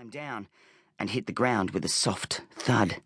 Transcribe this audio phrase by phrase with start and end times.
[0.00, 0.48] climbed down
[0.98, 3.02] and hit the ground with a soft thud.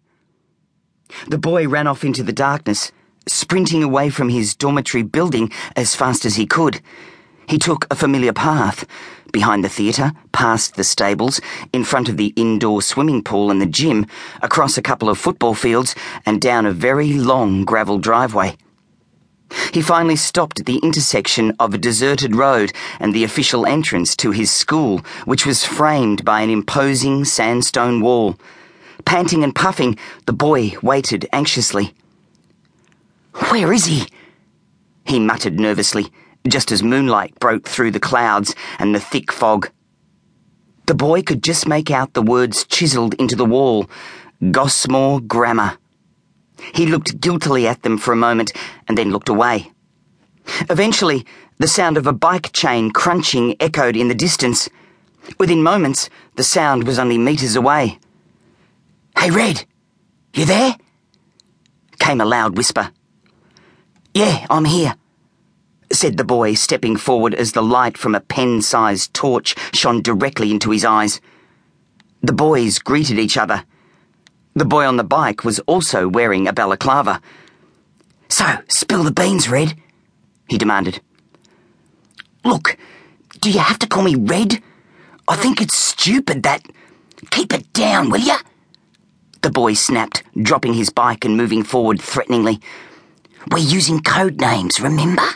[1.27, 2.93] The boy ran off into the darkness,
[3.27, 6.81] sprinting away from his dormitory building as fast as he could.
[7.49, 8.87] He took a familiar path
[9.33, 11.41] behind the theatre, past the stables,
[11.73, 14.07] in front of the indoor swimming pool and the gym,
[14.41, 18.57] across a couple of football fields, and down a very long gravel driveway.
[19.73, 24.31] He finally stopped at the intersection of a deserted road and the official entrance to
[24.31, 28.37] his school, which was framed by an imposing sandstone wall.
[29.05, 31.95] Panting and puffing, the boy waited anxiously.
[33.51, 34.07] Where is he?
[35.05, 36.07] He muttered nervously,
[36.49, 39.71] just as moonlight broke through the clouds and the thick fog.
[40.87, 43.89] The boy could just make out the words chiselled into the wall
[44.51, 45.79] Gosmore Grammar.
[46.73, 48.53] He looked guiltily at them for a moment
[48.89, 49.73] and then looked away.
[50.71, 51.27] Eventually,
[51.59, 54.69] the sound of a bike chain crunching echoed in the distance.
[55.39, 57.99] Within moments, the sound was only metres away.
[59.19, 59.65] Hey, Red,
[60.35, 60.77] you there?
[61.99, 62.91] came a loud whisper.
[64.13, 64.97] Yeah, I'm here,
[65.93, 70.51] said the boy, stepping forward as the light from a pen sized torch shone directly
[70.51, 71.21] into his eyes.
[72.23, 73.65] The boys greeted each other.
[74.57, 77.21] The boy on the bike was also wearing a balaclava.
[78.29, 79.75] So, spill the beans, Red,
[80.49, 81.01] he demanded.
[82.45, 82.77] Look,
[83.41, 84.63] do you have to call me Red?
[85.27, 86.63] I think it's stupid that.
[87.31, 88.37] Keep it down, will ya?
[89.43, 92.61] The boy snapped, dropping his bike and moving forward threateningly.
[93.51, 95.27] We're using code names, remember?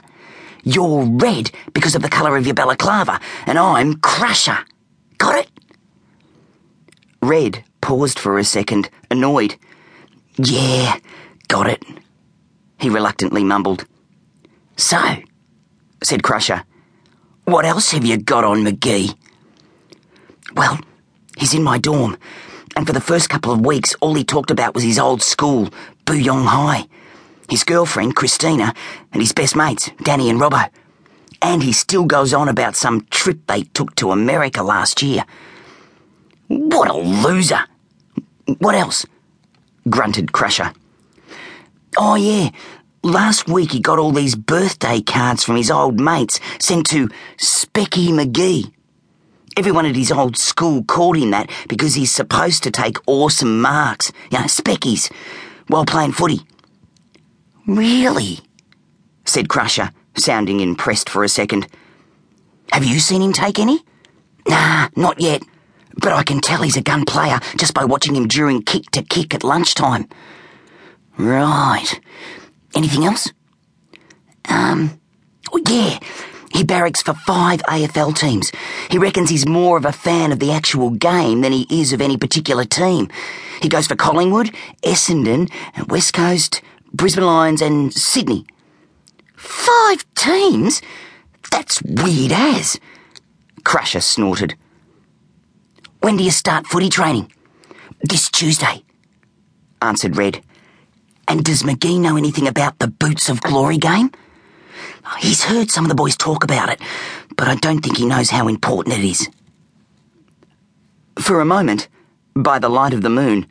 [0.63, 4.59] You're red because of the colour of your balaclava, and I'm Crusher.
[5.19, 5.51] Got it?
[7.21, 9.57] Red paused for a second, annoyed.
[10.37, 10.99] Yeah,
[11.49, 11.83] got it,
[12.79, 13.87] he reluctantly mumbled.
[14.77, 15.17] So,
[16.03, 16.65] said Crusher,
[17.45, 19.11] what else have you got on Magee?
[20.55, 20.79] Well,
[21.37, 22.17] he's in my dorm,
[22.77, 25.69] and for the first couple of weeks, all he talked about was his old school,
[26.07, 26.87] Booyong High,
[27.49, 28.75] his girlfriend, Christina,
[29.13, 30.69] and his best mates, Danny and Robbo.
[31.41, 35.25] And he still goes on about some trip they took to America last year.
[36.49, 37.61] What a loser!
[38.59, 39.07] What else?
[39.89, 40.73] grunted Crusher.
[41.97, 42.51] Oh, yeah.
[43.03, 48.13] Last week he got all these birthday cards from his old mates sent to Specky
[48.15, 48.73] Magee.
[49.57, 54.13] Everyone at his old school called him that because he's supposed to take awesome marks,
[54.31, 55.13] you know, speckies,
[55.69, 56.41] while playing footy.
[57.67, 58.41] Really?
[59.25, 61.67] said Crusher, sounding impressed for a second.
[62.73, 63.81] Have you seen him take any?
[64.47, 65.43] Nah, not yet
[65.97, 69.03] but I can tell he's a gun player just by watching him during kick to
[69.03, 70.09] kick at lunchtime.
[71.17, 72.01] Right.
[72.75, 73.33] Anything else?
[74.49, 75.01] Um,
[75.53, 75.99] oh, yeah.
[76.53, 78.51] He barracks for five AFL teams.
[78.91, 82.01] He reckons he's more of a fan of the actual game than he is of
[82.01, 83.09] any particular team.
[83.61, 85.51] He goes for Collingwood, Essendon,
[85.89, 86.63] West Coast,
[86.93, 88.47] Brisbane Lions, and Sydney.
[89.37, 90.81] Five teams?
[91.51, 92.81] That's weird as.
[93.65, 94.55] Crusher snorted.
[96.01, 97.33] When do you start footy training?
[98.03, 98.85] This Tuesday,
[99.83, 100.43] answered Red.
[101.27, 104.11] And does Magee know anything about the Boots of Glory game?
[105.19, 106.81] He's heard some of the boys talk about it,
[107.37, 109.29] but I don't think he knows how important it is.
[111.19, 111.89] For a moment,
[112.35, 113.47] by the light of the moon,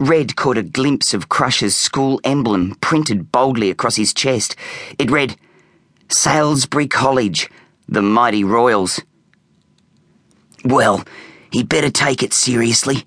[0.00, 4.56] Red caught a glimpse of Crusher's school emblem printed boldly across his chest.
[4.98, 5.36] It read,
[6.10, 7.48] Salisbury College,
[7.88, 9.00] the Mighty Royals.
[10.64, 11.04] Well,
[11.54, 13.04] He'd better take it seriously,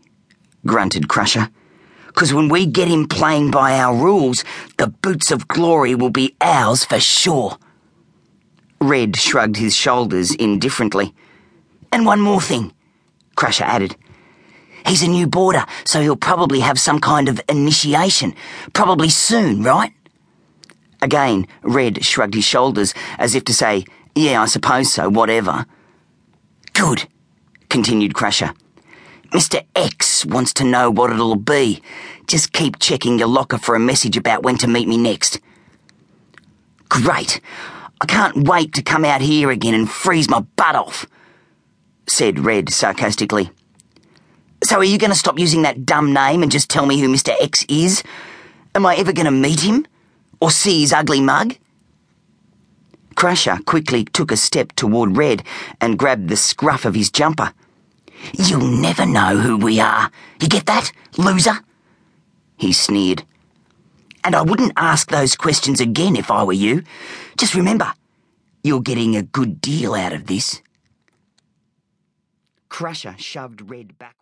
[0.65, 1.49] grunted Crusher.
[2.05, 4.45] Because when we get him playing by our rules,
[4.77, 7.57] the boots of glory will be ours for sure.
[8.79, 11.13] Red shrugged his shoulders indifferently.
[11.91, 12.71] And one more thing,
[13.35, 13.97] Crusher added.
[14.85, 18.33] He's a new boarder, so he'll probably have some kind of initiation.
[18.71, 19.91] Probably soon, right?
[21.01, 23.83] Again, Red shrugged his shoulders as if to say,
[24.15, 25.65] Yeah, I suppose so, whatever.
[26.71, 27.09] Good
[27.77, 28.55] continued Crusher.
[29.29, 29.63] Mr.
[29.75, 31.79] X wants to know what it'll be.
[32.25, 35.39] Just keep checking your locker for a message about when to meet me next.
[36.89, 37.39] Great.
[38.01, 41.05] I can't wait to come out here again and freeze my butt off,
[42.07, 43.51] said Red sarcastically.
[44.63, 47.07] So are you going to stop using that dumb name and just tell me who
[47.07, 47.35] Mr.
[47.39, 48.01] X is?
[48.73, 49.85] Am I ever going to meet him?
[50.41, 51.57] Or see his ugly mug?
[53.13, 55.43] Crusher quickly took a step toward Red
[55.79, 57.53] and grabbed the scruff of his jumper.
[58.33, 60.11] You'll never know who we are.
[60.41, 61.59] You get that, loser?
[62.57, 63.23] He sneered.
[64.23, 66.83] And I wouldn't ask those questions again if I were you.
[67.37, 67.93] Just remember,
[68.63, 70.61] you're getting a good deal out of this.
[72.69, 74.15] Crusher shoved Red back.